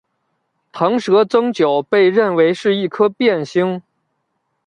[0.73, 3.79] 螣蛇增九被认为是一颗变星。